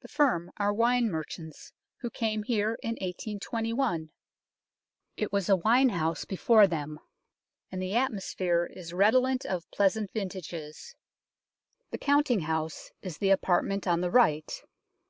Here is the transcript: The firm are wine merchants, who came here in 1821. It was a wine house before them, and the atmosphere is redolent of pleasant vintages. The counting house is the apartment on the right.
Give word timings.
The 0.00 0.08
firm 0.08 0.50
are 0.56 0.72
wine 0.72 1.10
merchants, 1.10 1.74
who 1.98 2.08
came 2.08 2.44
here 2.44 2.78
in 2.82 2.92
1821. 2.92 4.10
It 5.18 5.32
was 5.32 5.50
a 5.50 5.56
wine 5.56 5.90
house 5.90 6.24
before 6.24 6.66
them, 6.66 6.98
and 7.70 7.82
the 7.82 7.94
atmosphere 7.94 8.64
is 8.74 8.94
redolent 8.94 9.44
of 9.44 9.70
pleasant 9.70 10.12
vintages. 10.12 10.94
The 11.90 11.98
counting 11.98 12.40
house 12.40 12.90
is 13.02 13.18
the 13.18 13.28
apartment 13.28 13.86
on 13.86 14.00
the 14.00 14.10
right. 14.10 14.50